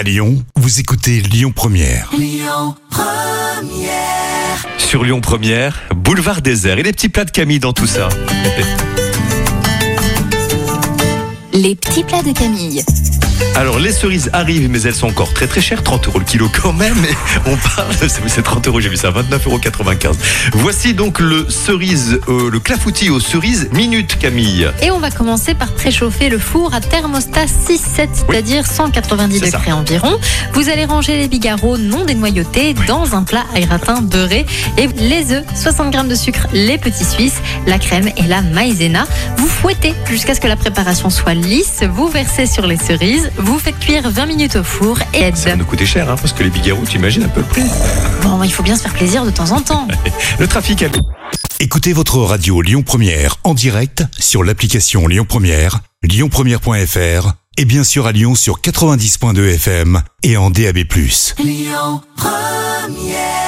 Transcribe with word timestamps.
À 0.00 0.02
Lyon, 0.02 0.42
vous 0.56 0.80
écoutez 0.80 1.20
Lyon 1.20 1.52
Première. 1.54 2.10
Sur 4.78 5.04
Lyon 5.04 5.20
Première, 5.20 5.78
boulevard 5.94 6.40
désert 6.40 6.78
et 6.78 6.82
les 6.82 6.94
petits 6.94 7.10
plats 7.10 7.26
de 7.26 7.30
Camille 7.30 7.58
dans 7.58 7.74
tout 7.74 7.86
ça. 7.86 8.08
Les 11.52 11.74
petits 11.74 12.02
plats 12.04 12.22
de 12.22 12.32
Camille. 12.32 12.82
Alors 13.56 13.78
les 13.78 13.92
cerises 13.92 14.30
arrivent 14.32 14.70
mais 14.70 14.80
elles 14.82 14.94
sont 14.94 15.08
encore 15.08 15.32
très 15.34 15.46
très 15.46 15.60
chères, 15.60 15.82
30 15.82 16.08
euros 16.08 16.18
le 16.18 16.24
kilo 16.24 16.48
quand 16.62 16.72
même. 16.72 16.96
On 17.46 17.56
parle, 17.56 17.92
c'est 17.98 18.10
c'est 18.28 18.42
30 18.42 18.68
euros, 18.68 18.80
j'ai 18.80 18.88
vu 18.88 18.96
ça, 18.96 19.10
29,95 19.10 20.06
euros. 20.06 20.16
Voici 20.52 20.94
donc 20.94 21.18
le 21.18 21.46
cerise, 21.48 22.20
euh, 22.28 22.50
le 22.50 22.60
clafoutis 22.60 23.10
aux 23.10 23.20
cerises 23.20 23.68
minute 23.72 24.18
Camille. 24.18 24.68
Et 24.82 24.90
on 24.90 24.98
va 24.98 25.10
commencer 25.10 25.54
par 25.54 25.72
préchauffer 25.72 26.28
le 26.28 26.38
four 26.38 26.74
à 26.74 26.80
thermostat 26.80 27.46
6-7, 27.46 28.08
c'est-à-dire 28.14 28.66
190 28.66 29.38
C'est 29.40 29.50
ça. 29.50 29.58
degrés 29.58 29.72
environ. 29.72 30.18
Vous 30.54 30.68
allez 30.68 30.84
ranger 30.84 31.16
les 31.18 31.28
bigarros 31.28 31.76
non 31.78 32.04
dénoyautés 32.04 32.74
dans 32.86 33.14
un 33.14 33.22
plat 33.24 33.44
à 33.54 33.60
gratin 33.60 34.00
beurré 34.00 34.46
et 34.78 34.86
les 34.86 35.32
œufs, 35.32 35.44
60 35.54 35.92
g 35.92 36.02
de 36.08 36.14
sucre, 36.14 36.46
les 36.52 36.78
petits 36.78 37.04
suisses, 37.04 37.40
la 37.66 37.78
crème 37.78 38.08
et 38.16 38.22
la 38.22 38.42
maïzena. 38.42 39.06
Vous 39.36 39.48
fouettez 39.48 39.94
jusqu'à 40.08 40.34
ce 40.34 40.40
que 40.40 40.46
la 40.48 40.56
préparation 40.56 41.10
soit 41.10 41.34
lisse. 41.34 41.82
Vous 41.92 42.08
versez 42.08 42.46
sur 42.46 42.66
les 42.66 42.76
cerises. 42.76 43.29
Vous 43.38 43.58
faites 43.58 43.78
cuire 43.78 44.10
20 44.10 44.26
minutes 44.26 44.56
au 44.56 44.64
four 44.64 44.98
et 45.14 45.34
Ça 45.34 45.50
va 45.50 45.56
nous 45.56 45.64
coûter 45.64 45.86
cher 45.86 46.08
hein, 46.10 46.16
parce 46.16 46.32
que 46.32 46.42
les 46.42 46.50
bigarros, 46.50 46.84
tu 46.88 46.96
imagines 46.96 47.22
un 47.24 47.28
peu 47.28 47.40
le 47.40 47.46
prix. 47.46 47.62
Bon, 48.22 48.42
il 48.42 48.52
faut 48.52 48.62
bien 48.62 48.76
se 48.76 48.82
faire 48.82 48.92
plaisir 48.92 49.24
de 49.24 49.30
temps 49.30 49.50
en 49.52 49.60
temps. 49.60 49.88
Le 50.38 50.46
trafic, 50.46 50.82
elle- 50.82 50.92
Écoutez 51.58 51.92
votre 51.92 52.18
radio 52.18 52.62
Lyon 52.62 52.82
Première 52.82 53.36
en 53.44 53.52
direct 53.54 54.04
sur 54.18 54.42
l'application 54.44 55.06
Lyon 55.06 55.26
Première, 55.28 55.80
lyonpremière.fr 56.02 57.32
et 57.58 57.64
bien 57.66 57.84
sûr 57.84 58.06
à 58.06 58.12
Lyon 58.12 58.34
sur 58.34 58.60
90.2 58.60 59.54
FM 59.56 60.02
et 60.22 60.36
en 60.38 60.50
DAB+. 60.50 60.78
Lyon 61.38 62.00
Première 62.16 63.39